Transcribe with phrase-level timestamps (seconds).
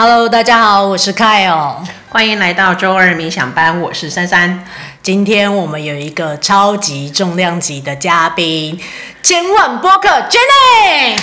[0.00, 1.74] Hello，大家好，我是 Kyle，
[2.08, 4.64] 欢迎来到周二冥想班，我是珊珊。
[5.02, 8.80] 今天我们有一个超级重量级的嘉宾，
[9.24, 11.18] 千万播客 Jenny。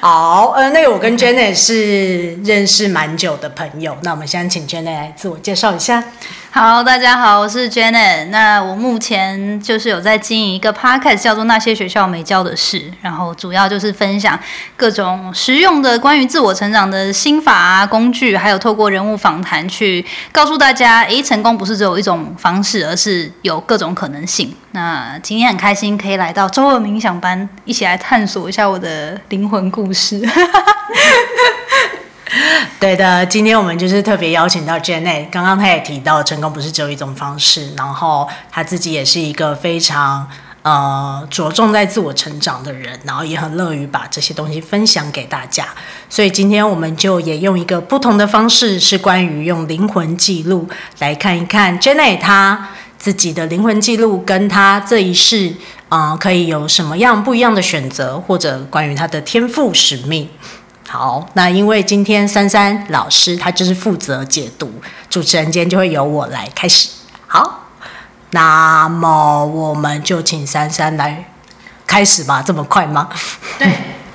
[0.00, 6.02] 好，呃，那个我跟 Jenny 是认识蛮久的朋友，那我们先请 Jenny 来自我介绍一下。
[6.58, 8.28] 好，大家好，我是 Janet。
[8.28, 14.40] 那我目前就是有在经营一个 podcast，叫做《那些学校没教的事》，然后主要就是分享
[14.74, 24.50] 各种实用的关于自我成长的心法啊、工具，还有透过人物访谈去告诉大家，诶，成功不是只有一种方式，而是有各种可能性。
[24.70, 30.26] 那今天很开心可以来到周二冥想班，一起来探索一下我的灵魂故事。
[32.80, 35.30] 对的，今天我们就是特别邀请到 Janet。
[35.30, 40.28] 刚刚她也提到，成功不是只有一种方式，然后她自己也是一个非常
[40.62, 45.66] 呃着重在自我成长的人，然后也很乐于把这些东西分享给大家。
[46.10, 55.54] 所以今天我们就也用一个不同的方式，是关于用灵魂记录来看一看 Janet 她自己的灵魂记录，跟她这一世
[55.88, 60.28] 啊、可以有什么样不一样的选择，或者关于她的天赋使命。
[60.88, 64.72] 好，那因为今天珊珊老师她就是负责解读，
[65.10, 66.88] 主持人今天就会由我来开始。
[67.26, 67.70] 好，
[68.30, 71.28] 那么我们就请珊珊来
[71.86, 73.08] 开始吧，这么快吗？
[73.58, 73.68] 对，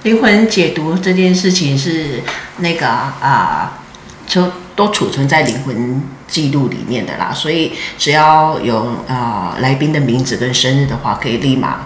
[0.03, 2.23] 灵魂解读这件事情是
[2.57, 3.77] 那个啊，
[4.25, 11.81] 就都储存在灵魂记录里面的啦，所以只要有啊来宾的名字跟生日的话，可以立马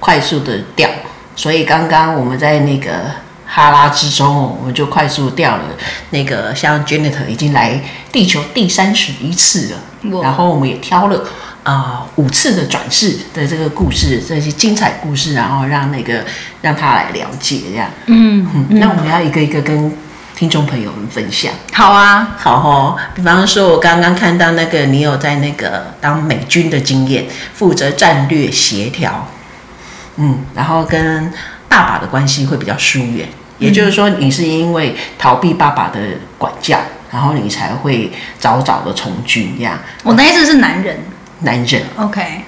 [0.00, 0.90] 快速的调。
[1.36, 3.24] 所以刚刚我们在那个。
[3.46, 5.62] 哈拉之中，我们就快速掉了
[6.10, 7.80] 那个，像 Janet 已经来
[8.10, 11.24] 地球第三十一次了，然后我们也挑了
[11.62, 11.72] 啊、
[12.02, 16.24] 呃、五次的转世的这个故事，这些精彩故事，然后让那个
[16.60, 17.88] 让他来了解这样。
[18.06, 19.96] 嗯，嗯，那我们要一个一个跟
[20.34, 21.52] 听众朋友们分享。
[21.72, 22.96] 好啊，好哦。
[23.14, 29.28] 比方说，我刚刚看到那个你有在那个当美军的经验，负责战略协调，
[30.16, 31.32] 嗯，然后跟。
[31.68, 33.28] 爸爸的关系会比较疏远，
[33.58, 35.98] 也就是说，你是因为逃避爸爸的
[36.36, 36.78] 管教，
[37.10, 39.78] 然后你才会早早的从军这样。
[40.02, 40.98] 我那一次是男人，
[41.40, 42.42] 男人，OK，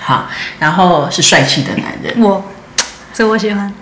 [0.00, 0.26] 好，
[0.58, 2.44] 然后是帅气的男人，我，
[3.12, 3.72] 这我喜欢，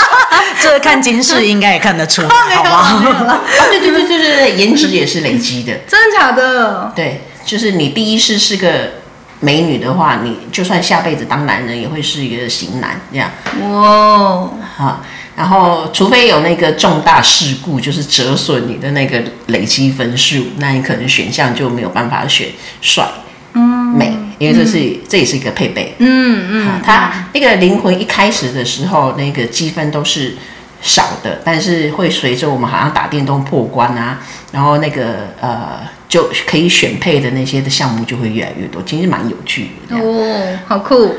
[0.60, 3.40] 这看金饰应该也看得出来， 好不好？
[3.70, 6.92] 对对对对对，颜值也是累积的，真的假的？
[6.94, 8.90] 对，就是你第一世是个。
[9.38, 13.30] 美女的话，你就算下辈子当男人，也会是一个型男这样。
[13.60, 15.04] 哇，好，
[15.36, 22.48] 然后除非有那个重大事故，就是折损你的那个累积分数，那你可能选项就没有办法选
[22.80, 23.06] 帅、
[23.52, 23.62] 嗯、
[23.96, 25.94] 美，因为这是、嗯、这也是一个配备。
[25.98, 30.34] 嗯嗯，好，他那个灵魂一开始的时候，那个积分都是
[30.80, 34.18] 少的，但是会随着我们好像打电动破关啊，
[34.52, 35.80] 然后那个呃。
[36.08, 39.96] 就可以选配的那些的项目就会越来越多，其实蛮有趣的。
[39.96, 41.12] 哦，好酷！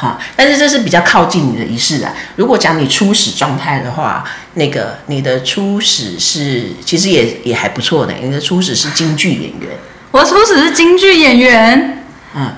[0.00, 2.10] 哈，但是这是比较靠近你的仪式啊。
[2.36, 4.24] 如果讲你初始状态的话，
[4.54, 8.14] 那个你的初始是其实也也还不错的。
[8.14, 9.76] 你的初始是京剧演员，
[10.10, 12.04] 我初始是京剧演员。
[12.34, 12.54] 嗯，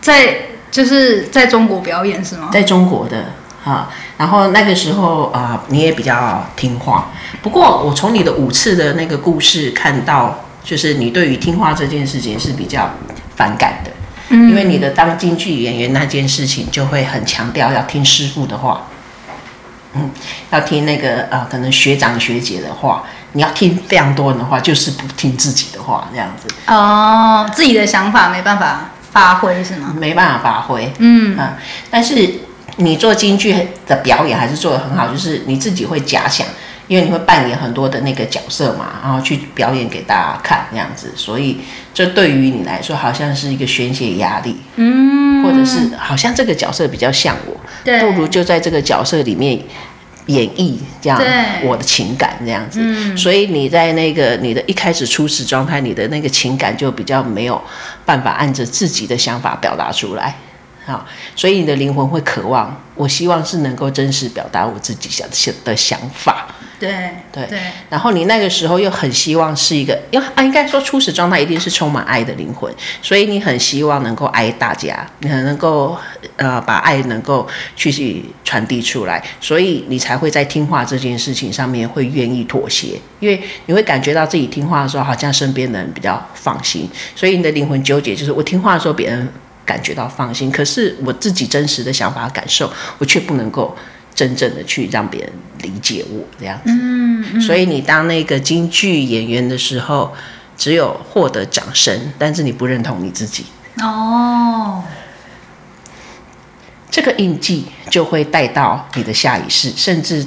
[0.00, 2.50] 在就是在中国表演是吗？
[2.52, 3.26] 在中国的
[3.62, 7.12] 哈，然后那个时候啊、呃，你也比较听话。
[7.42, 10.42] 不过我从你的五次的那个故事看到。
[10.66, 12.90] 就是你对于听话这件事情是比较
[13.36, 13.90] 反感的，
[14.28, 18.88] 嗯，因为你的当京剧演员那件事情就会很强调要听师傅的话，
[19.94, 20.10] 嗯，
[20.50, 26.48] 要听那个呃可能学长学姐的话，你要听非常多人的话，就是不听自己的话这样子。
[26.66, 29.94] 哦，自己的想法没办法发挥是吗？
[29.96, 31.56] 没办法发挥，嗯啊，
[31.90, 32.40] 但是
[32.76, 33.56] 你做京剧
[33.86, 36.46] 的表演还是做得很好，就是你自己会假想。
[36.88, 41.58] 因为你会扮演很多的那个角色嘛，然后去表演给大家看那样子，所以
[41.92, 49.58] 这对于你来说好像是一个宣泄压力，嗯，或者是好像这个角色比较像我，对，不如就在这个角色里面
[50.26, 51.20] 演绎这样
[51.64, 57.60] 我的情感这样子，嗯，所以你在那个你的一开始初始状态，你的那个情感就比较没有
[58.04, 60.36] 办法按着自己的想法表达出来。
[60.84, 61.04] 好，
[61.34, 66.46] 所以你的灵魂会渴望，我希望是能够真实表达我自己想想的想法。
[66.78, 67.58] 对对对。
[67.88, 75.96] 然后你那个时候又很希望是一个，因为啊，应该说初始状态一定是充满爱的灵魂，所以你很希望能够爱大家，你很能够
[76.36, 89.28] 呃把爱能够去传递出来，所以你才会在听话这件事情上面会愿意妥协，因为你会感觉到自己听话的时候，好像身边的人比较放心，所以你的灵魂纠结就是我听话的时候别人。
[89.66, 93.76] 感觉到放心，可是我自己真实的想法感受，我却不能够
[94.16, 95.30] 真正的去让别人
[95.62, 96.72] 理解我这样子。
[96.72, 100.12] 嗯，嗯，所以你当那个京剧演员的时候，
[100.56, 103.44] 只有获得掌声，但是你不认同你自己。
[103.82, 104.82] 哦，
[106.90, 110.26] 这个印记就会带到你的下一世，甚至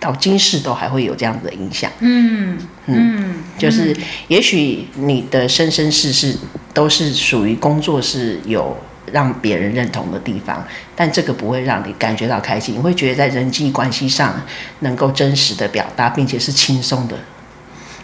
[0.00, 1.92] 到今世都还会有这样子的影响。
[2.00, 3.94] 嗯嗯，就是
[4.28, 6.34] 也许你的生生世世
[6.72, 8.74] 都是属于工作是有
[9.14, 10.66] 让别人认同的地方，
[10.96, 14.34] 但这个不会让你感觉到开心，你会觉得在人际关系上
[14.80, 17.16] 能够真实的表达，并且是轻松的，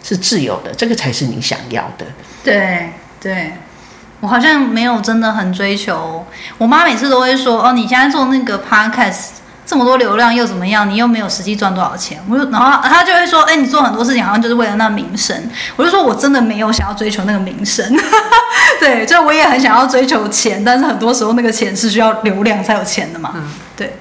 [0.05, 2.07] 是自由的，这个才是你想要的。
[2.45, 2.91] 对
[3.21, 3.53] 对。
[4.21, 6.25] 我好像没有真的很追求。
[6.59, 9.40] 我妈每次都会说：“哦，你现在做那个 podcast
[9.71, 10.91] 这么多流量又怎么样？
[10.91, 15.41] 你又没有实际赚多少钱。”我就然后他就会说：“哎，你做很多事情好像就是为了那名声。”
[15.77, 17.87] 我就说：“我真的没有想要追求那个名声。
[18.81, 23.31] ”对，就我也很想要追求钱，但是很多时候那个钱是需要流量才有钱的嘛。
[23.37, 23.95] 嗯，对。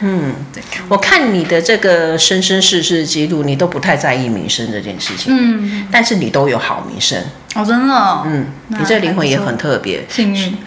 [0.00, 5.32] 嗯，对，我看你的这个生生世世记录，你都不太在意名声这件事情。
[5.34, 7.18] 嗯，但是你都有好名声。
[7.54, 8.24] 哦，真的哦。
[8.26, 10.04] 嗯，你这灵魂也很特别。
[10.10, 10.58] 幸运。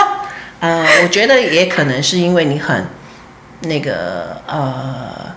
[0.60, 2.86] 呃，我觉得也可能是因为你很
[3.62, 5.34] 那个呃，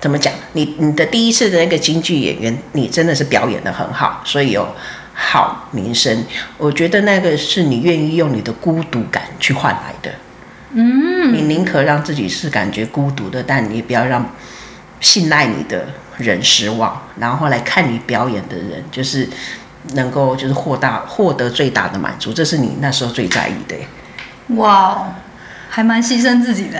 [0.00, 0.32] 怎么讲？
[0.52, 4.66] 你你的第一次的那个京剧演员，你真的是表演的很好，所以有
[5.14, 6.24] 好名声。
[6.58, 10.10] 我觉得那个是你愿意用你的孤独感去换来的。
[10.74, 14.26] 嗯，你宁可让自己是感觉孤独的，但你也不要让
[15.00, 15.86] 信赖你的
[16.16, 17.02] 人失望。
[17.18, 19.28] 然后来看你表演的人，就是
[19.94, 23.76] 能够就是获大获得最大的满足，这是你那时候最在意的。
[24.56, 25.12] 哇，
[25.74, 26.78] 还蛮牺牲自己的。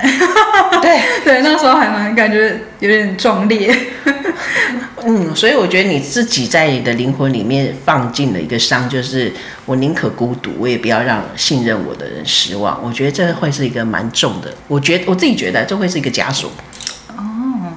[0.83, 3.75] 对 对，那时候还蛮感觉有点壮烈。
[5.05, 9.33] 嗯，所以我觉得你自己在你的灵魂里面放进了一个伤，就是
[9.65, 12.79] 我宁可孤独，我也不要让信任我的人失望。
[12.85, 16.53] 我觉得这会是一个蛮重的，我觉得我自己觉得这会是一个枷锁。
[17.17, 17.73] 哦，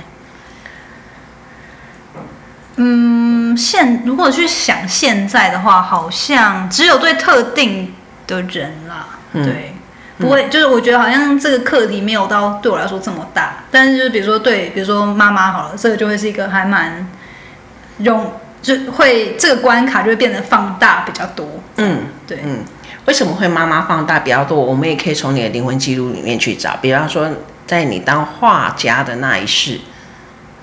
[2.76, 7.94] 嗯，现如果去想现在的话，好像只有对特定
[8.28, 9.75] 的人啦，嗯、对。
[10.18, 17.06] 不会，就是我觉得好像这个课题没有到对我来说这么大，但是就是比如说对，比如说妈妈好了，这个就会是一个还蛮
[17.98, 18.32] 容，
[18.62, 21.46] 就会这个关卡就会变得放大比较多。
[21.76, 22.64] 嗯，对，嗯，
[23.06, 24.58] 为什么会妈妈放大比较多？
[24.58, 27.30] 我们也可以从你的灵魂记录里面去找，比方说
[27.68, 29.82] 在你当画家的那一世，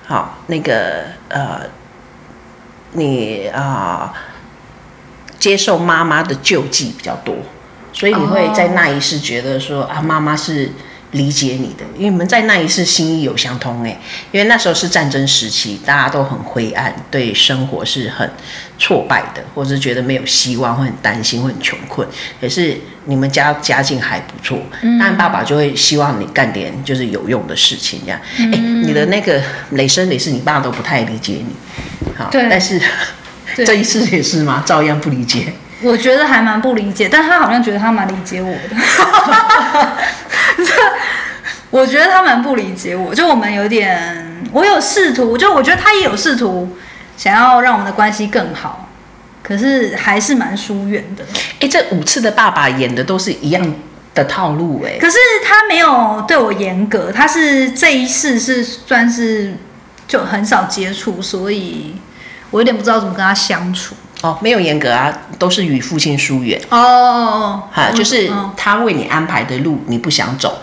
[0.07, 1.59] 好，那个呃，
[2.93, 4.13] 你啊、呃、
[5.37, 7.35] 接受妈妈的救济比较多。
[7.93, 10.69] 所以你会在那一世觉得说啊，妈妈是
[11.11, 13.99] 理解你的，因为你们在那一世心意有相通哎，
[14.31, 18.27] 因为那时候是战争时期，大家都很灰暗，对生活是很
[18.79, 22.07] 挫败的，或者是觉得没有希望，会很担心，会很穷困。
[22.41, 22.75] 可是
[23.05, 28.19] 你们家家境还不错，当然爸爸就会希望你干点就是有用的事情，这样。
[28.39, 29.39] 哎，你的那个
[29.73, 31.53] 累生累世，你爸都不太理解你，
[32.17, 32.81] 好，但是
[33.57, 34.63] 这一次也是吗？
[34.65, 35.53] 照样不理解。
[35.83, 38.75] 我觉得还蛮不理解，但他好像觉得他蛮理解我的。
[41.69, 46.77] 我觉得他蛮不理解我，就我们有点，我有试图，就我觉得他也有试图
[47.17, 48.89] 想要让我们的关系更好，
[49.41, 51.25] 可是还是蛮疏远的。
[51.59, 53.75] 哎，这五次的爸爸演的都是一样
[54.13, 59.55] 的套路哎，可是他没有对我严格，他是这一世是算是
[60.07, 61.95] 就很少接触，所以
[62.51, 63.95] 我有点不知道怎么跟他相处。
[64.23, 66.57] 哦，没有严格啊，都是与父亲疏远。
[66.69, 70.59] 哦哦哦，哈，就是他为你安排的路，你不想走，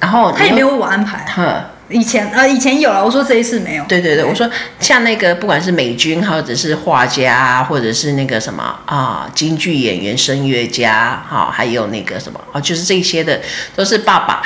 [0.00, 1.24] 然后他也没有为我安排。
[1.32, 3.84] 呵，以前呃，以前有了，我说这一次没有。
[3.84, 4.50] 对对对，我说
[4.80, 13.40] 像那个不管是美军，或者是画家，或者是那个什么啊，京剧演员、声乐家，哈，还有那个什么啊，就是这些的，
[13.76, 14.42] 都是爸爸，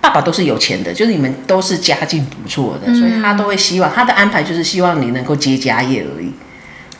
[0.00, 6.32] 爸爸都是有钱的，就是你们都是家境不错的，嗯、所以他都会希望他的安排就是希望你能够接家业而已。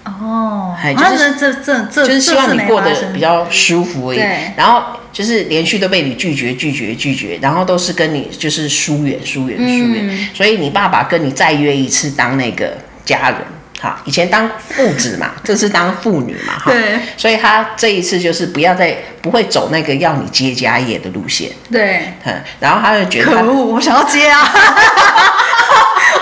[0.05, 4.19] 哦，还就是这这这，就是希望你过得比较舒服而已。
[4.57, 10.28] 然后就是连续都被你拒绝拒绝拒绝，然后都是跟你就是疏远疏远疏远。
[10.33, 13.38] 所以你爸爸跟你再约一次当那个家人，
[13.81, 16.71] 哈，以前当父子嘛， 这次当父女嘛，哈。
[16.71, 16.99] 对。
[17.17, 21.50] 所以他这一次就是不要再不会走那个要你接家业的路线。
[21.71, 22.14] 对。
[22.25, 24.49] 嗯然后他就觉得，可恶，我想要接啊。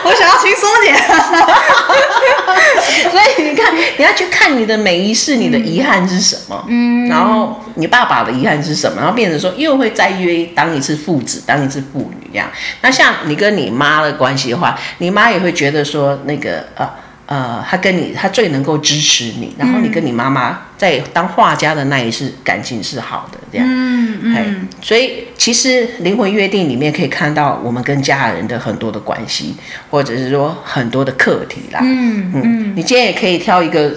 [0.06, 0.96] 我想要轻松点，
[3.10, 6.64] 所以你看，你要去看你的每一世，你的遗憾是什么？
[6.68, 9.00] 嗯，然后你爸爸的遗憾是什么？
[9.00, 12.48] 然后变成说又会再约当一次父子，当一次父女这样。
[12.82, 16.88] 那像你跟你妈的关系的话，你妈也会觉得说那个呃
[17.26, 29.56] 呃，他跟你，他最能够支持你，然后你跟你妈妈在当画家的那一世感情是好的，这样，嗯嗯，所以其实灵魂约定里面可以看到我们跟家人的很多的关系，
[29.90, 33.92] 或者是说很多的课题啦，嗯嗯，你今天也可以挑一个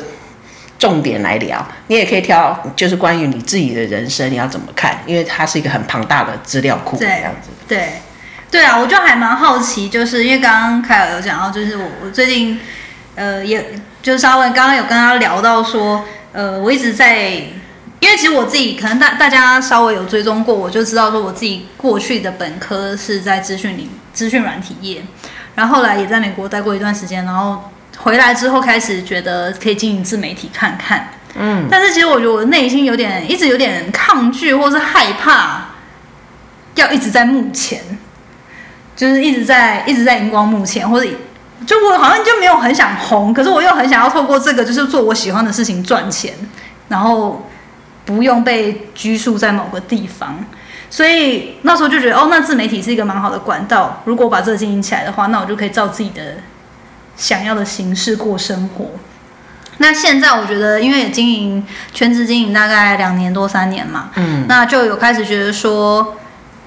[0.79, 7.89] 重点来聊，你也可以挑就是关于你自己的人生你要怎么看，因为它是一个很庞大的资料库，这样子，对，
[8.50, 12.59] 对啊，我就还蛮好奇，就是因为刚刚凯尔有讲到，就是我我最近。
[13.19, 17.31] 呃，也就是稍微刚刚有跟他聊到说，呃，我一直在，
[17.99, 25.03] 因为其实我自己可能大大家稍微有追踪过，我就知道说我自己过去的本科是在资讯里资讯软体业，
[25.53, 35.71] 然后后来也在美国待过一段时间，然后回来之后开始觉得可以经营自媒体看看，嗯，但是其实我觉得我内心有点一直有点抗拒或是害怕，
[36.75, 37.81] 要一直在幕前，
[38.95, 41.09] 就是一直在一直在荧光幕前或者。
[41.69, 46.33] 就我好像就没有很想红，可是我又很想要透过这个，就是做我喜欢的事情赚钱，
[46.88, 47.47] 然后
[48.05, 50.43] 不用被拘束在某个地方。
[50.89, 54.01] 所以那时候就觉得，哦，那自媒体是一个蛮好的管道。
[54.05, 56.38] 如果我把这个经营起来的话，那我就可以照自己的
[57.15, 58.88] 想要的形式过生活。
[59.77, 66.17] 那现在我觉得，因为也经营全职经营大概两年多三年嘛，嗯，那就有开始觉得说，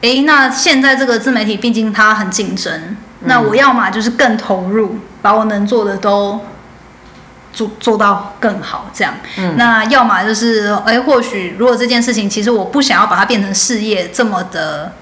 [0.03, 2.97] 诶，那现在这个自媒体毕竟它很竞争。
[3.25, 6.41] 那我要么就是更投入，把我能做的都
[7.53, 9.15] 做做到更好，这样。
[9.39, 9.57] 嗯。
[9.57, 14.93] 那要么就是，哎、欸，或许如果这件事情其实我不想要把它变成事业这么的，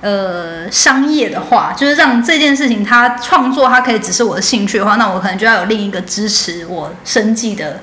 [0.00, 7.80] 呃，商业的话，就是让这件事情它创作它可以只是我的兴趣的话，那我可能就要有另一个支持我生计的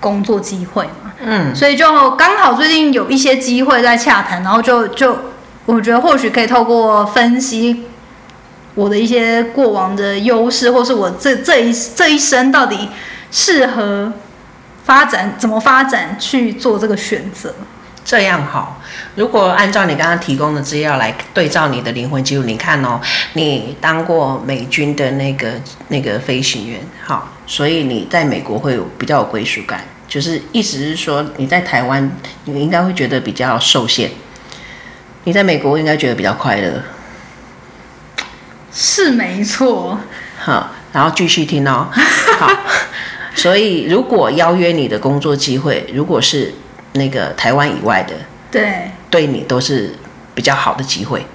[0.00, 1.12] 工作机会嘛。
[1.20, 1.54] 嗯。
[1.54, 5.18] 所以就刚好最近有一些机会在洽谈，然后就就
[5.66, 7.88] 我觉得或许可以透过分析。
[8.74, 12.88] 我的一些过往的优势，或是我这这一这一生到底
[13.30, 14.12] 适合
[14.84, 17.54] 发展怎么发展去做这个选择？
[18.04, 18.80] 这样好。
[19.14, 23.00] 如果按照你刚刚提供的资料来对照你的灵魂记录，你看哦，
[23.34, 25.52] 你当过美军的那个
[25.88, 32.10] 那个飞行员，好，所以你在美国会有比较有归属感，就是意思是说你在台湾
[32.46, 34.10] 你应该会觉得比较受限，
[35.24, 36.82] 你在美国应该觉得比较快乐。
[38.74, 39.98] 是没错，
[40.38, 41.88] 好，然后继续听哦。
[42.40, 42.50] 好，
[43.34, 46.54] 所以如果邀约你的工作机会，如果是
[46.94, 48.14] 那个台湾以外的，
[48.50, 49.94] 对，对你都是
[50.34, 51.26] 比较好的机会。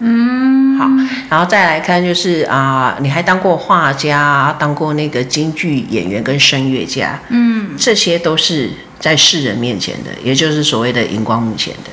[0.00, 0.86] 嗯，好，
[1.30, 8.70] 然后再来看就是啊、呃，你还当过画家，当过那个京剧演员跟声乐家，嗯，这些都是
[9.00, 11.90] 在世人面前的，也就是所谓的荧光幕前的，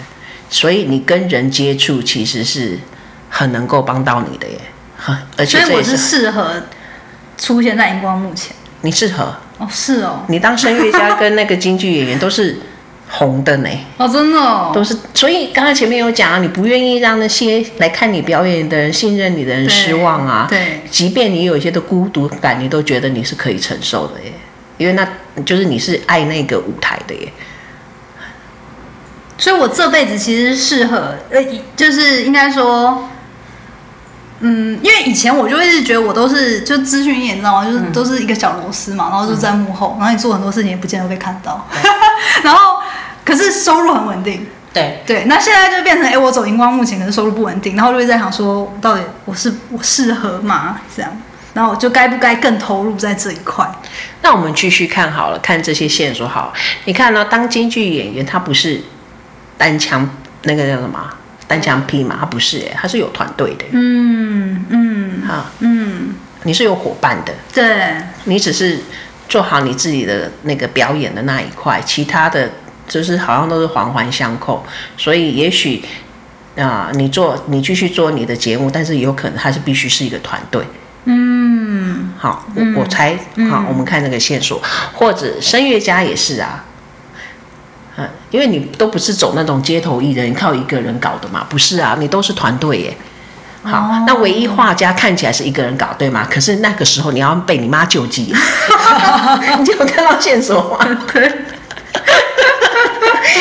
[0.50, 2.78] 所以你跟人接触其实是。
[3.38, 4.58] 很能够帮到你的耶，
[5.36, 6.64] 而且所以我是适合
[7.38, 8.56] 出现在荧光幕前。
[8.80, 12.58] 你适合哦，是哦，你当声乐家跟那个京剧演员都是
[13.10, 13.70] 红的呢。
[13.98, 14.98] 哦，真的哦，都是。
[15.14, 20.48] 所以刚才前面有讲啊，你不愿意让那些来看你表演的人、信任你的人失望啊。
[20.50, 20.82] 对。
[20.90, 24.32] 即便你有一些的孤独感，你都觉得你是可以承受的耶，
[24.78, 25.06] 因为那
[25.44, 27.34] 就是你是爱那个舞台的耶。
[29.38, 31.44] 所以我这辈子其实适合，呃，
[31.76, 33.10] 就是应该说。
[34.40, 37.66] 嗯，因为以前我就一直觉得我都是就资讯业，你知道吗？
[37.66, 41.66] 就是都是一个小螺丝嘛，然后就在幕后，然后你做很多事情也不见得被看到。
[42.44, 42.82] 然后，
[43.24, 44.46] 可是收入很稳定。
[44.74, 50.82] 对对，那现在就变成，哎，我走荧光幕前，可是收入不稳定，然后就会在想说，到底我是我适合吗？
[50.94, 51.10] 这样，
[51.54, 53.66] 然后就该不该更投入在这一块？
[54.22, 56.52] 那我们继续看好了，看这些线索好。
[56.84, 57.24] 你看呢？
[57.24, 58.84] 当京剧演员，他不是
[59.58, 60.10] 单枪
[60.44, 61.00] 那个叫什么？
[61.48, 63.66] 单枪匹马，他不是哎，他是有团队的。
[63.72, 67.34] 嗯嗯，好，嗯，你是有伙伴的。
[67.54, 68.80] 对，你只是
[69.30, 72.50] 做好你自己的那个表演的那一块，其他的
[72.88, 74.66] 就是好像都是环环相扣。
[74.98, 75.84] 所以也许
[76.58, 80.64] 啊、呃，你做你继续做你的节目，但是有可能还是必须是一个团队。
[81.06, 83.16] 嗯，好，我我猜
[83.50, 84.60] 好，嗯、我们看那个线索，
[84.94, 86.66] 或者声乐家也是啊。
[88.36, 91.46] 嗯，因为你都不是走那种街头艺人，靠一个人搞的嘛？
[91.50, 92.98] 不是啊，你都是团队耶。
[93.64, 96.28] 好，哦、那唯一画家看起来是一个人搞，对吗？
[96.30, 98.34] 可是那个时候你要被你妈救济，
[99.58, 101.02] 你就有看到线索吗？
[101.12, 101.32] 对。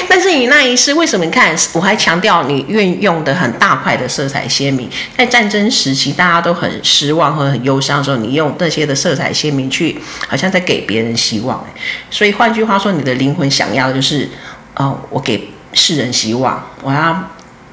[0.08, 1.24] 但是你那一世为什么？
[1.24, 11.62] 你看，我还强调你运用的很大块的色彩鲜明，在战争时期大家都很失望和很忧伤的时候，你用那些的色彩鲜明去，好像在给别人希望。
[12.10, 14.28] 所以换句话说，你的灵魂想要的就是，
[14.74, 17.30] 呃，我给世人希望，我要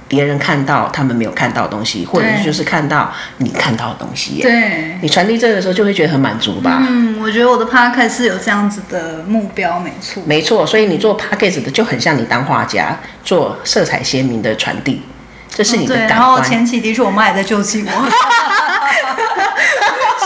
[0.07, 4.41] 别人看到他们没有看到的东西，或者就是看到你看到的东西。
[4.41, 6.83] 对，你传递这个的时候就会觉得很满足吧？
[6.87, 10.23] 嗯，我觉得我的 podcast 是有这样子的目标，没错。
[10.25, 15.01] 没错，所以你做 podcast 的就很像你当画家做色彩鲜明的传递，
[15.49, 16.19] 这是你的感官。
[16.19, 17.91] 然后前期的确我妈也在救济我，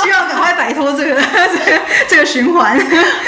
[0.06, 2.80] 希望赶快摆脱这个 这个这个循环。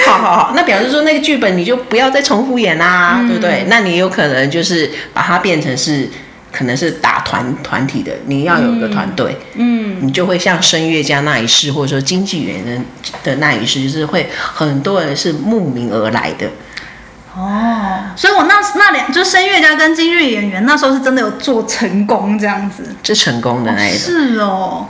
[0.05, 3.65] 好好好，那表示说那个剧本你就不要再重复演啦，嗯、对不对？
[3.67, 6.09] 那你有可能就是把它变成是。
[6.49, 12.81] 可能是打团团体的，你要有一个团队，嗯，你就会像声乐家那一世，或者说经纪人的
[13.21, 16.47] 的那一世，就是会很多人是慕名而来的。
[17.35, 24.87] 哦，所以我那那两就声乐家跟京剧演员那时候是真的有做成功这样子，是成功的那一种，哦是哦。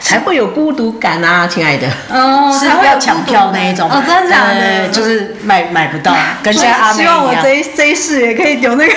[0.00, 1.86] 才会有孤独感啊，亲爱的。
[2.10, 3.88] 哦，是要抢票那一种。
[3.88, 4.88] 哦，真的假的？
[4.88, 6.92] 就是买买不到， 跟现在阿。
[6.92, 8.94] 希望我这一这一世也可以有那个，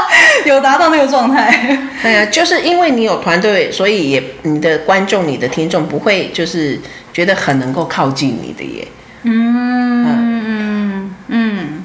[0.44, 1.78] 有达到那个状态。
[2.02, 6.80] 对啊，就是因为你有团队，所以也你的观众、你的听众不会就是
[7.12, 8.88] 觉得很能够靠近你的耶。
[9.22, 11.84] 嗯嗯嗯。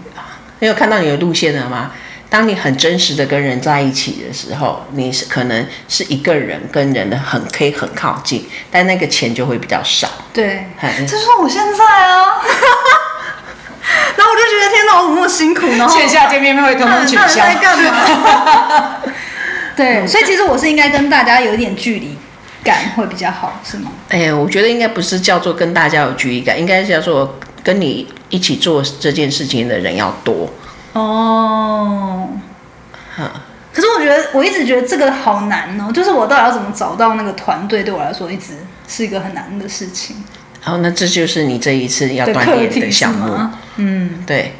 [0.60, 1.92] 你有看到你的路线了吗？
[2.32, 10.08] 当你很真实的跟人在一起的时候，你是可能是一个人跟人的很可以很靠近，但那个钱就会比较少。
[10.32, 12.40] 对，嗯、这是我现在啊。
[14.16, 15.86] 然后我就觉得天哪，我那么辛苦呢？
[15.90, 17.36] 线下见面会通通取消。
[17.36, 19.02] 在干嘛？
[19.76, 22.18] 对，所以其实我是应该跟大家有一点距离
[22.64, 23.92] 感会比较好，是吗？
[24.08, 30.50] 哎呀，我觉得应该不是叫做跟大家有距离感，应该是叫做跟你一起做这件事情的人要多。
[30.94, 32.30] 哦，
[33.74, 38.54] 可是我觉得我一直觉得这个好难哦，就是我到底要怎么找到那个团队，对我来说一直
[38.88, 40.24] 是一个很难的事情。
[40.60, 43.36] 好，那这就是你这一次要锻炼的项目。
[43.78, 44.54] 嗯，对，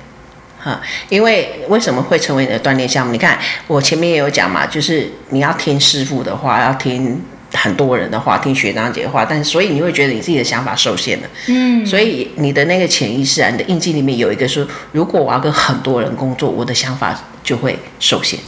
[0.60, 3.12] 哈，因为为什么会成为你的锻炼项目？
[3.12, 7.22] 你看我前面也有讲嘛，就是你要听师傅的话，要听。
[7.54, 11.28] 很多人的话，听学长姐的话，但是所以你会觉得你自己的想法受限了。
[11.48, 18.40] 嗯，所以你的那个潜意识啊，你的印记里面有一个说，如果我要跟很多人工作，我的想法就会受限，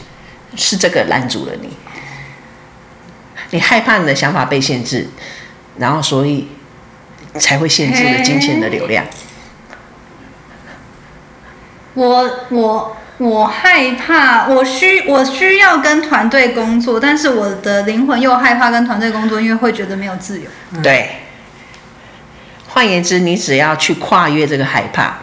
[0.55, 1.69] 是这个拦住了你。
[3.51, 5.07] 你害怕你的想法被限制，
[5.77, 6.47] 然后所以
[7.39, 9.05] 才会限制了金钱的流量。
[11.93, 12.97] 我我。
[13.19, 20.47] 我害怕，我需我需要跟团队工作，但是我的灵魂又害怕跟团队工作，因为会觉得没有自由。
[20.81, 21.17] 对，
[22.69, 25.19] 换言之，你只要去跨越这个害怕，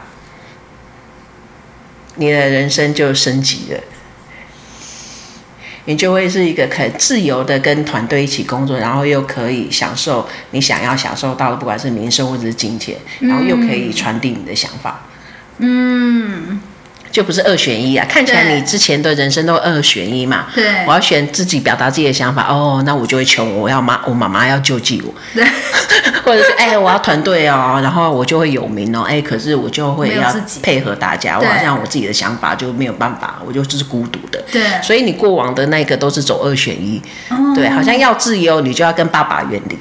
[2.15, 3.81] 你的人生就升级了，
[5.87, 15.03] 你就会是一个可自由的跟团队一起工作，然后又可以享受你想要享受到的，不管是名声或者是金钱，然后又可以传递你的想法。
[15.59, 16.63] 嗯。
[17.13, 18.07] 就不是二选一啊！
[18.09, 20.47] 看起来你之前的人生都二选一嘛。
[20.55, 25.13] 对，我要选自己表达自己的想法哦，那我就会穷，我要妈，我妈妈要救济我。
[25.35, 25.45] 对，
[26.25, 34.41] 或者是哎，我要团队哦，然后我就会有名哦，哎，可是我就会要配合大家，我好像我自己的想法就没有办法，我就就是孤独的。
[34.53, 37.03] 对，所以你过往的那个都是走二选一，
[37.55, 39.77] 对，好像要自由，你就要跟爸爸远离，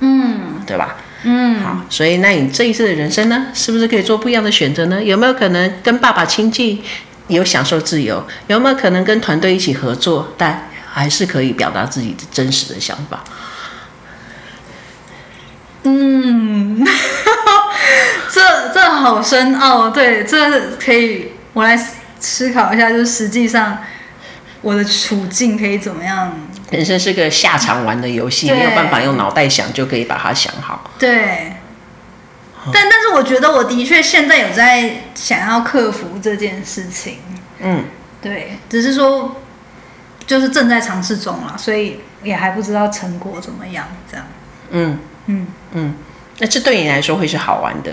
[0.00, 0.96] 嗯， 对吧？
[1.22, 5.02] 嗯，好，所以那你这一次的人生呢，是不是可以做不一样的选择呢？
[5.02, 6.80] 有没有可能跟爸爸亲近，
[7.28, 8.24] 有享受自由？
[8.46, 13.24] 有没有可能跟团队一起合作，但还是可以表达自己的真实的想法？
[15.84, 16.84] 嗯，
[18.32, 21.76] 这这好深奥，对，这可以我来
[22.20, 23.78] 思考一下，就是实际上
[24.62, 26.32] 我的处境可以怎么样？
[26.70, 30.90] 人生是个下场玩的游戏，没有办法用脑袋想就可以把它想好。
[30.98, 31.52] 对，
[32.72, 37.18] 但但是我觉得我的确现在有在想要克服这件事情。
[37.60, 37.84] 嗯，
[38.20, 39.36] 对，只是说
[40.26, 43.86] 就是正在尝试中了，所以也还不知道成果怎么样。
[44.10, 44.26] 这样，
[44.70, 45.94] 嗯嗯嗯，
[46.38, 47.92] 那这对你来说会是好玩的？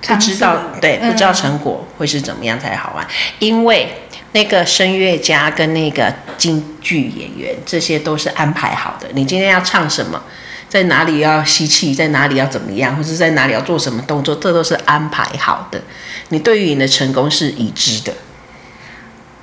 [0.00, 3.04] 不知道，对，不知道成果会是怎么样才好玩，
[3.40, 4.04] 因为。
[4.32, 9.08] 那个声乐家跟那个京剧演员，这些都是安排好的。
[9.14, 10.22] 你今天要唱什么，
[10.68, 15.82] 在哪里要吸气，在哪里要怎么样，或者在哪里要做什么动作，这都是安排好的。
[16.28, 18.12] 你对于你的成功是已知的。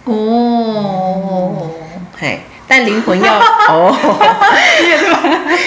[0.06, 1.70] 哦，
[2.18, 3.94] 嘿，但灵魂要哦，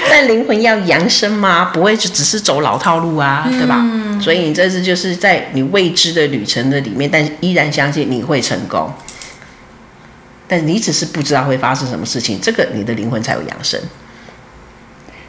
[0.08, 1.70] 但灵魂要扬升吗？
[1.74, 3.76] 不会就只是走老套路啊，对吧？
[3.82, 8.90] 嗯，所以你这次就是在你未知的旅程的里面，但依然相信你会成功。
[10.50, 13.80] 但你只是不知道会发生什么事情，这个你的灵魂才有养生。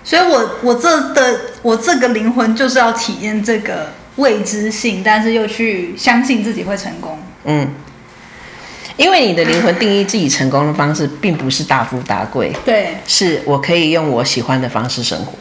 [0.04, 7.20] 所以我我这的我这个灵魂就是要体验这个未知性，但是又去相信自己会成功。
[7.44, 7.70] 嗯，
[8.98, 15.34] 因为你的灵魂定义自己成功的方式，并不是大富大贵，对，是我可以用我喜欢的方式生活。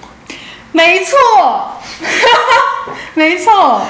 [0.72, 1.80] 没错，
[3.14, 3.82] 没错，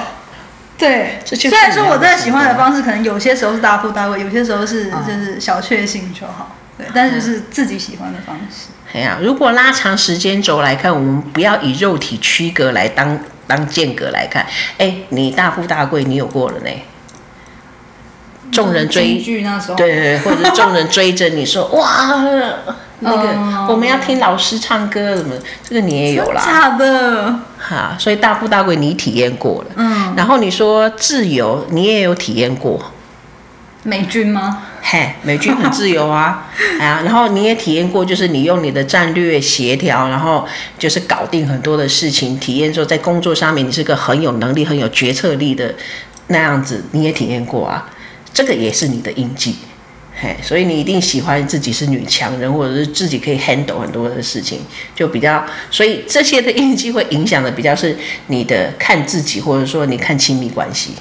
[0.81, 1.19] 对。
[1.25, 6.87] 虽然说我在喜欢的方式，可能有些时候是大富大贵，有些时候是就是小确幸就好，对。
[6.93, 8.69] 但是就是自己喜欢的方式。
[8.93, 14.45] 哎呀，如果拉长时间轴来看，我们不要以肉体区隔来当当间隔来看。
[14.79, 16.69] 哎，你大富大贵，你有过了呢。
[18.51, 19.17] 众人追，
[19.77, 22.21] 对对对，或者是众人追着你说 哇，
[22.99, 23.29] 那个
[23.71, 26.41] 我们要听老师唱歌什么，这个你也有啦。
[26.45, 27.39] 假的。
[27.61, 30.13] 哈，所以大富大贵你体验过了，嗯。
[30.17, 32.91] 然后你说自由，你也有体验过。
[33.83, 34.63] 美军吗？
[34.81, 36.47] 嘿，美军很自由啊，
[36.79, 40.47] 哎 呀，然后你也体验过，就是你用你的战略协调，然后
[40.77, 45.73] 就是搞定很多的事情，体验说在工作上面你是个很有能力、很有决策力的
[46.27, 47.89] 那样子，你也体验过啊。
[48.33, 49.55] 这个也是你的印记，
[50.21, 54.59] 嘿，所以你一定喜欢自己是女强人，或者是自己可以 handle 很多的事情，
[54.93, 60.93] 就比较，所以这些的印记会影响的比较是你的看自己，或者说你看亲密关系。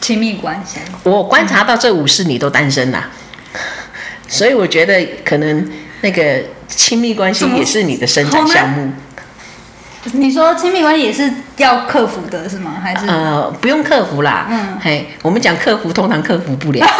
[0.00, 3.10] 亲密关系，我观察到这五世你都单身啦，
[4.26, 8.90] 所以我觉得可能那个亲密关系也是你的生长项目。
[10.12, 12.80] 你说亲密关系也是要克服的，是吗？
[12.82, 14.46] 还是呃，不用克服啦。
[14.48, 16.86] 嗯，嘿，我们讲克服，通常克服不了。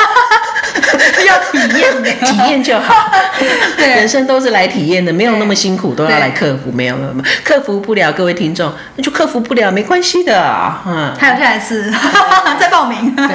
[1.26, 3.10] 要体验的，体验就好。
[3.76, 6.70] 对，人生都是来体验的，没有那么辛苦，都要来克服。
[6.72, 10.74] 没有，没有，克服不了，各位听众，那就克服不了，没关系的。
[10.86, 11.90] 嗯，还有下一次，
[12.58, 13.14] 再报名。
[13.14, 13.26] 对，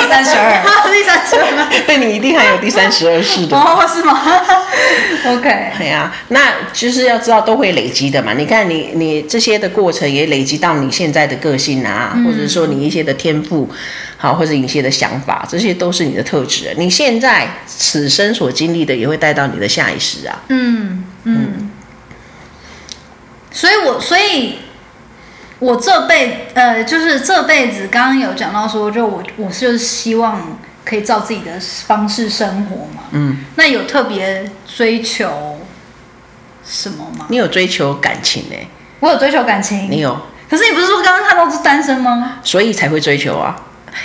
[0.00, 3.56] 第三十二，第三十二，对你一定还有第三十二世的。
[3.56, 4.20] 哦，是吗
[5.26, 5.72] ？OK。
[5.78, 6.40] 对呀，那
[6.72, 8.32] 就是要知道都会累积的嘛。
[8.34, 13.68] 你看你，你这些的过程也累积到你现在的个性啊，或者说你一些的天赋。
[14.24, 16.74] 好，或者一些的想法，这些都是你的特质。
[16.78, 20.42] 你现在此生所经历的，也会带到你的下一世啊。
[20.48, 21.70] 嗯嗯。
[23.52, 24.60] 所以我，所以，
[25.58, 33.02] 我这辈呃，就是这辈子，刚刚有讲到说，就我，我就是希望可以照自己的方式生活嘛。
[33.10, 33.44] 嗯。
[33.56, 35.60] 那有特别追求
[36.66, 37.26] 什么吗？
[37.28, 38.56] 你有追求感情呢？
[39.00, 39.90] 我有追求感情。
[39.90, 40.18] 你有？
[40.48, 42.38] 可是你不是说刚刚看到是单身吗？
[42.42, 43.54] 所以才会追求啊。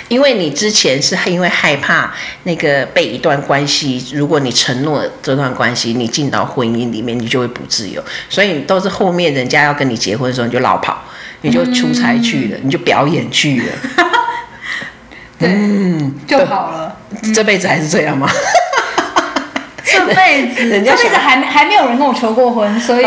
[0.08, 2.12] 因为你之前是因为害怕
[2.44, 11.02] 那个被一段关系，如果你承诺这段关系，你进到婚姻里面，你就会不自由，所以都是后面人家要跟你结婚的时候，你就老跑，
[11.42, 13.66] 你就出差去了，嗯、你就表演去了，
[15.38, 16.96] 对嗯，就好了。
[17.34, 18.28] 这辈子还是这样吗？
[19.84, 23.04] 这辈子， 人家这辈子还没还没有人跟我求过婚，所以，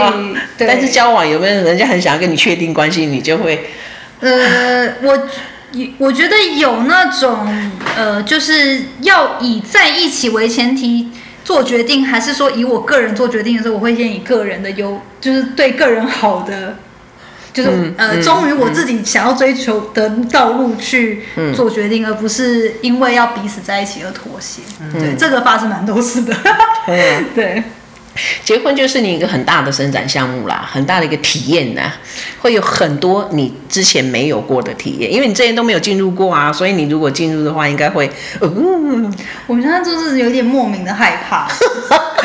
[0.58, 3.70] 但是交往有没有人家很想要跟你确定关系，你就会，
[4.20, 5.28] 呃，我。
[5.98, 11.10] 我觉得有那种，呃，就是要以在一起为前提
[11.44, 16.78] 做决定，还是说以我个人做决定的时候，我会先以个人的优，就是对个人好的，
[17.52, 21.24] 就是、嗯、呃，忠于我自己想要追求的道路去
[21.56, 24.62] 做决定，嗯、而不是因为要彼此在一起而妥协。
[24.80, 26.36] 嗯、对，这个发生蛮多次的。
[26.88, 27.64] 嗯、 对。
[28.46, 31.92] 结婚就是你一个很大的伸展项目啦，很大的一个体验呐，
[32.40, 38.10] 会有很多你之前没有过的体验，因为你之前都没有进入过啊，所以你如果进入的话，应该会，
[38.42, 39.12] 嗯，
[39.48, 41.48] 我现在就是有点莫名的害怕，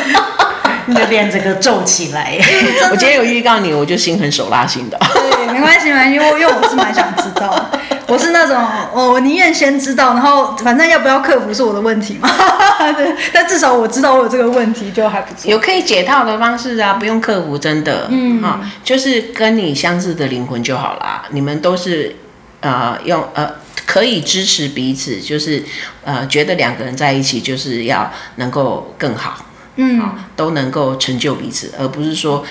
[0.85, 2.37] 你的脸这个皱起来。
[2.91, 4.99] 我今天有预告你，我就心狠手辣型的。
[5.13, 7.58] 对，没关系，没关系，因为因为我是蛮想知道。
[8.09, 8.57] 我是那种，
[8.93, 12.29] 哦、我宁愿先知道，然后反正要不要克服是我的问题嘛。
[12.97, 15.49] 对，但至少我知道我有这个问题就还不错。
[15.49, 18.07] 有可以解套的方式啊，不用克服，真的。
[18.09, 21.25] 嗯，啊，就是跟你相似的灵魂就好啦。
[21.29, 22.15] 你们都是，
[22.61, 23.51] 呃，用呃
[23.85, 25.63] 可以支持彼此，就是
[26.03, 29.45] 呃觉得两个人在一起就是要能够更好，
[29.75, 32.43] 嗯，啊，都能够成就彼此，而不是说。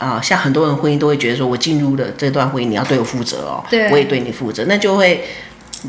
[0.00, 5.22] 啊，像很多人婚姻都会觉得说，我进入了这段婚姻，你要对我负责哦，对我也对你负责，那就会，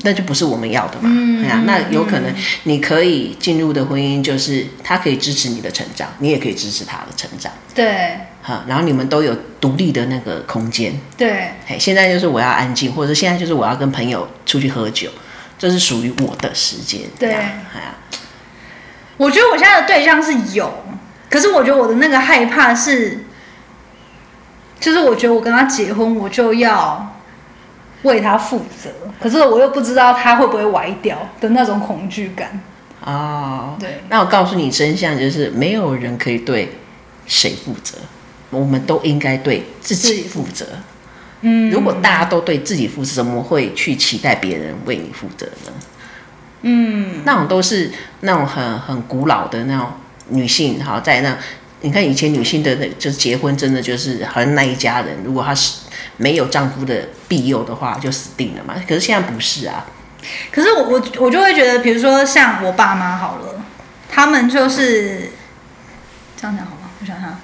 [0.04, 1.10] 那就不是我们要的嘛。
[1.10, 7.50] 嗯，啊，那有可能你可以进入的婚姻，就是他可以支持你的成长，你也可以支持他的成长。
[7.74, 10.94] 对，好，然后你们都有独立的那个空间。
[11.16, 15.10] 对，嘿，现在就是我要安静，或者现在就是我要跟朋友出去喝酒，
[15.58, 17.00] 这是属于我的时间。
[17.18, 17.96] 对，哎呀，
[19.16, 20.84] 我觉得我现在的对象是有，
[21.30, 23.18] 可是我觉得我的那个害怕是。
[24.82, 27.16] 就是我觉得我跟他结婚，我就要
[28.02, 28.90] 为他负责，
[29.22, 32.60] 可是我又不知道他会不会歪掉的那种恐惧感。
[33.06, 34.02] 哦，对。
[34.10, 36.78] 那我告诉你真相，就是没有人可以对
[37.28, 37.98] 谁负责，
[38.50, 40.66] 我们都应该对自己负责。
[41.42, 45.72] 嗯，如果大家都对自己负责，怎么会去期待别人为你负责呢？
[46.64, 49.88] 嗯，那种都是那种很很古老的那种
[50.30, 51.36] 女性，哈，在那
[51.82, 55.80] 你看以前女性的那就是结婚，真的就是好像那一家人，如果她是
[56.18, 58.76] 没有丈夫的庇佑的话，就死定了嘛。
[58.88, 59.86] 可是现在不是啊。
[60.52, 63.64] 可是我我我就会觉得，比如说像我爸妈好了，
[64.08, 65.32] 他们就是
[66.38, 66.90] 这样讲好吗？
[67.02, 67.40] 我想想，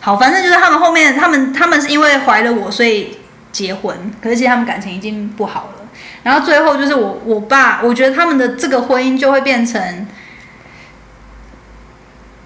[0.00, 3.18] 好，反正就是他们后面，他们他们是因为怀了我，所以
[3.52, 3.96] 结婚。
[4.20, 5.88] 可是其实他们感情已经不好了。
[6.24, 10.06] 然后最后就是我我爸，我觉得他们的这个婚姻就会变成，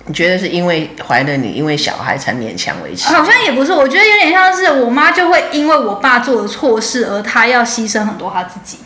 [0.06, 3.12] 你觉得是因为怀了你，因为小孩才勉强维持？
[3.14, 8.78] 好像也不是，我觉得有点像是我妈就会因为我爸做了错事，而她要牺牲很多她自己。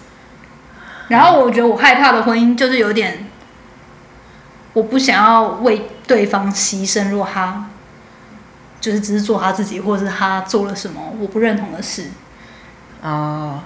[1.08, 3.26] 然后我觉得我害怕的婚姻就是有点，
[4.72, 7.66] 我不想要为对方牺牲，如果他
[8.80, 12.10] 就是只是做他自己，或者是他做了什么我不认同的事。
[13.02, 13.60] 哦，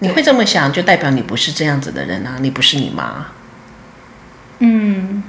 [0.00, 3.26] 你会这么想，就代表你不是这样子的人啊，你不是你妈。
[4.58, 5.22] 嗯。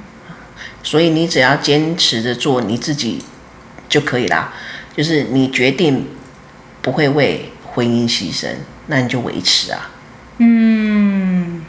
[0.83, 3.23] 所以你只要坚持着做你自己
[3.87, 4.53] 就可以啦，
[4.95, 6.07] 就是你决定
[6.81, 8.47] 不会为婚姻牺牲，
[8.87, 9.91] 那你就维持啊。
[10.39, 11.63] 嗯，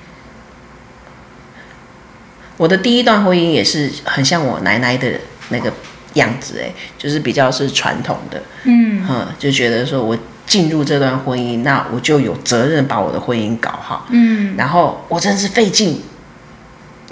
[2.56, 5.20] 我的第一段婚姻也是很像我奶奶的
[5.50, 5.72] 那个
[6.14, 16.02] 样子，哎，就是比较是传统的，嗯，就觉得说我进入这段婚姻，那我就有责任把我的婚姻搞好，嗯，然后我真是费尽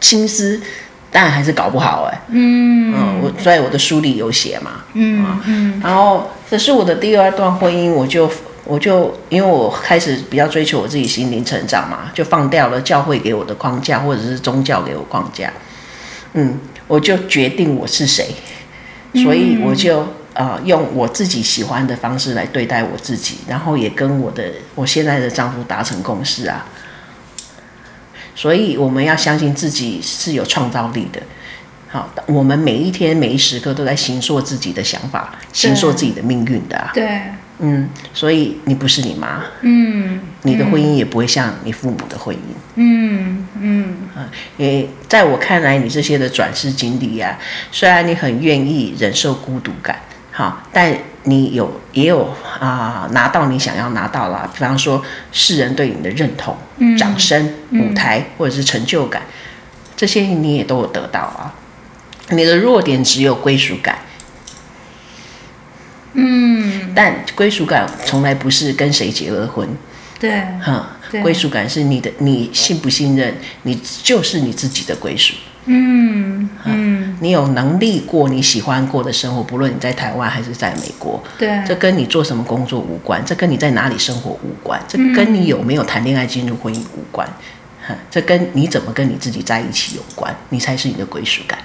[0.01, 0.61] 心思，
[1.11, 8.31] 但还是搞不好，哎，嗯，嗯，我在我的书里有写嘛，嗯嗯，然后这是我的第二段婚姻，我就。
[8.67, 15.53] 我就因为我开始比较追求我自己心灵成长嘛，就放掉了教会给我的框架，或者是宗教给我框架，
[16.35, 18.29] 嗯，我就决定我是谁，
[19.15, 24.45] 所以我就呃用我自己喜欢的方式来对待我自己，然后也跟我的
[24.77, 26.65] 我现在的丈夫达成共识啊，
[28.41, 31.21] 所以我们要相信自己是有创造力的，
[31.89, 37.21] 好，我们每一天每一时刻都在行塑自己的想法，行塑自己的命运的啊，对。
[37.59, 42.39] 嗯，所以你不是你妈，嗯，你的婚姻也不会像你父母的婚姻，
[42.77, 44.25] 嗯嗯，啊，
[44.57, 47.39] 因为在我看来，你这些的转世经历啊，
[47.71, 50.01] 虽然你很愿意忍受孤独感，
[50.33, 55.03] 好，但你有也有啊拿到你想要拿到了，比方说
[55.33, 59.23] 世人对你的认同、嗯、掌声、舞台或者是成就感，
[59.97, 61.55] 这些你也都有得到啊。
[62.31, 63.99] 你的弱点只有归属感。
[66.13, 69.69] 嗯，但归属感从来不是跟谁结了婚，
[70.19, 75.35] 对，哈，归属感是你的，你信不信任，你就是你自己的归属。
[75.67, 87.29] 嗯嗯，你有能力过你喜欢过的生活，不论你在台湾还是在美国，对，这跟你做什么工作无关，这跟你在哪里生活无关，这跟你有没有谈恋爱进入婚姻无关，
[87.87, 91.59] 哈，这跟你怎么跟你自己在一起有关，你才是你的归属感。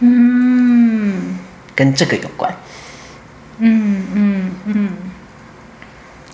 [0.00, 1.38] 嗯，
[1.74, 2.54] 跟这个有关。
[3.58, 4.92] 嗯嗯嗯，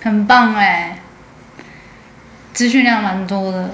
[0.03, 1.01] 很棒哎，
[2.53, 3.71] 资讯量蛮多的。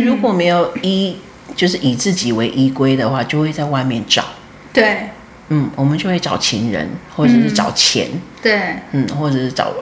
[0.00, 1.16] 如果没有依，
[1.54, 4.24] 就是以自己为依归的话，就会在外面找。
[4.72, 5.08] 对。
[5.48, 8.08] 嗯，我们就会找情人，或者是找钱。
[8.12, 8.60] 嗯、对。
[8.92, 9.72] 嗯，或者是找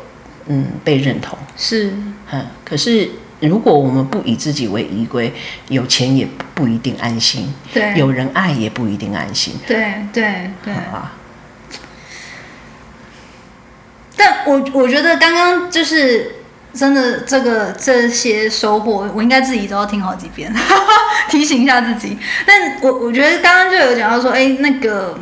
[0.47, 1.39] 嗯被认同。
[1.57, 1.93] 是。
[2.33, 3.09] 嗯，可是
[3.41, 5.33] 如果我们不以自己为依归，
[5.69, 7.55] 有钱也不一定安心。
[7.73, 7.95] 对。
[7.97, 9.55] 有人爱也不一定安心。
[9.67, 10.73] 对对对。
[10.73, 11.17] 啊。
[14.17, 16.37] 但我我觉得刚刚就是。
[16.73, 20.55] 真的，这个这些收获，我应该自己都要听好几遍，
[21.29, 22.17] 提醒一下自己。
[22.47, 25.19] 但我我觉得刚刚就有讲到说，哎，那个，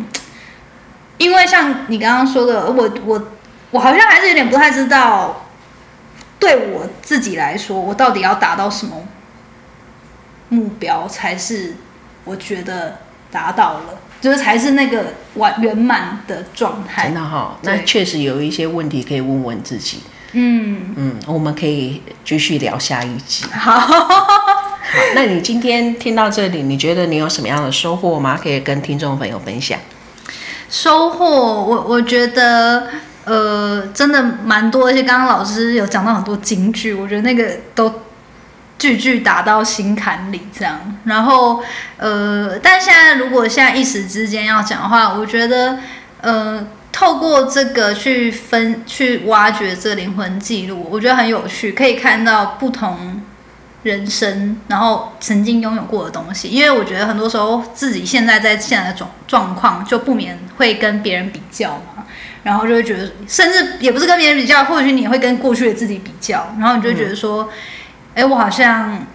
[1.17, 3.29] 因为像你刚刚说的，我我
[3.71, 5.47] 我好像还是有点不太知道，
[6.39, 9.09] 对我自己来说，我到底要达到什么
[10.51, 11.77] 目标才是
[12.25, 12.99] 我觉得
[13.31, 17.05] 达到了，就是才是那个完圆满的状态。
[17.07, 20.03] 真的哈、哦，那确实有一些问题可以问问自己。
[20.33, 23.47] 嗯嗯，我们可以继续聊下一集。
[23.51, 24.27] 好，好，
[25.15, 28.39] 那你今天听到这里，你觉得你有什么样的收获吗？
[28.41, 29.79] 可以跟听众朋友分享。
[30.69, 32.89] 收获，我我觉得，
[33.25, 38.03] 呃，真的蛮多，而且刚刚老师有讲到很多金句，我觉得那个都
[38.79, 40.79] 句句打到心坎里，这样。
[41.05, 41.63] 然后，
[41.97, 45.79] 呃，但现在如果现在一时之间要讲的话，我觉得，
[46.21, 46.67] 呃。
[46.99, 53.23] 透过这个去分去挖掘这灵魂记录，我觉得很有趣，可以看到不同
[53.85, 56.49] 人生，然后曾经拥有过的东西。
[56.49, 62.05] 因为我觉得很多时候自己现在在现在的状状况，就不免会跟别人比较嘛，
[62.43, 67.49] 然后就会觉得，甚至也不是跟别人比较，或许你也会跟过去的自己比较，然后你就觉得说，
[68.17, 69.07] 哎，我好像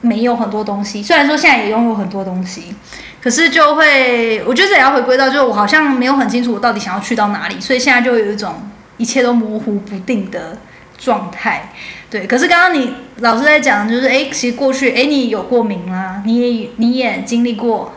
[0.00, 2.74] 没有很多东西，虽然说现在也拥有很多东西，
[3.22, 8.54] 可是就会，我觉得也要回归到，就是我好像没有很清楚我到底想要去到哪里，所以现在就有一种
[8.96, 10.56] 一切都模糊不定的
[10.96, 11.70] 状态。
[12.08, 17.94] 对，可是刚刚你老师在讲，就是哎，其实过去哎，你有过名啦，你也你也经历过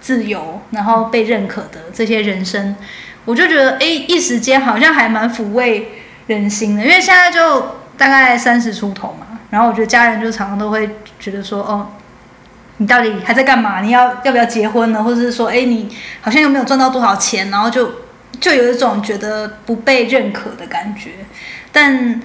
[0.00, 2.76] 自由，然后被认可的这些人生，
[3.24, 5.92] 我就觉得哎，一时间好像还蛮抚慰
[6.26, 9.38] 人心的，因为现在就大概三十出头嘛。
[9.48, 11.92] 然后我觉得家人就常常都会觉得说，哦，
[12.78, 13.80] 你到底还在干嘛？
[13.80, 15.02] 你要要不要结婚呢？
[15.02, 15.88] 或者是说，哎，你
[16.20, 17.90] 好像又没有赚到多少钱，然后就
[18.38, 21.12] 就有一种觉得不被认可的感觉。
[21.72, 22.20] 但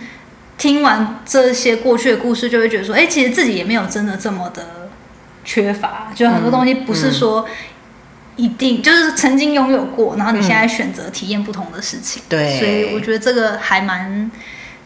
[0.57, 4.89] 听完这些过去的故事，就会觉得说，哎，其实自己也没有真的这么的
[5.45, 7.47] 缺乏，就很多东西不是说
[8.35, 12.21] 一定就是曾经拥有过，然后你现在选择体验不同的事情。
[12.27, 14.29] 对，所以我觉得这个还蛮。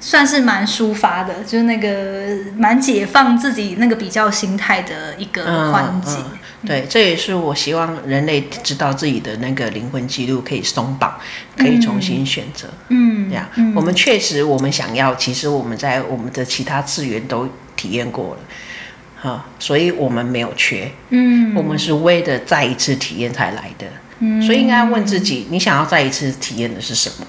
[0.05, 6.11] 算是蛮抒发的，就是那个蛮解放自己那个比较心态的一个环节。
[6.11, 6.37] 嗯嗯。
[6.67, 11.19] 对，这也是我希望人类知道自己的那个灵魂记录可以松绑，
[11.57, 12.67] 可以重新选择。
[12.89, 18.39] 嗯，这样，嗯，我们确实我们想要，其实我们在我们的其他次元都体验过了，
[19.21, 20.91] 哈，所以我们没有缺。
[21.09, 23.87] 嗯，我们是为了再一次体验才来的。
[24.19, 27.25] 嗯，所以应该问自己，你想要再一次体验的是什么？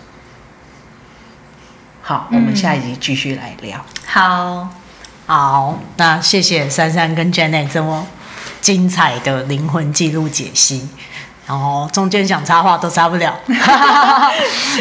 [2.09, 3.77] 好，我们下一集继续来聊。
[3.79, 4.69] 嗯、好，
[5.27, 8.07] 好，那谢谢珊珊跟 Janet 这么
[8.61, 10.89] 精彩的灵魂记录解析。
[11.47, 13.33] 然后中间想插话都插不了，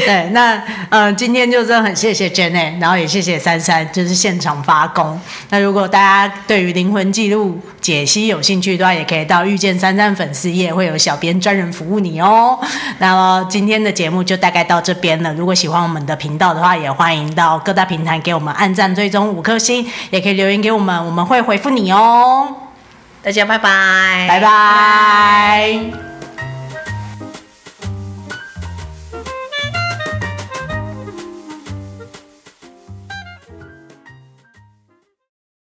[0.03, 0.55] 对，那
[0.89, 5.21] 嗯、呃，今天就真的很谢谢 Jenny，然后也谢谢珊珊，就是现场发功。
[5.49, 12.59] 那如果大家对于灵魂记录解析有兴趣的话，也可以到遇见珊珊粉丝页，会有小编专人服务你哦。
[12.97, 15.31] 那么今天的节目就大概到这边了。
[15.35, 22.47] 如果喜欢我们的频道的话，也欢迎到各大平台给我们按赞、追踪五颗星，也可以留言给我们，我们会回复你哦。
[23.21, 26.04] 大家拜拜，拜拜。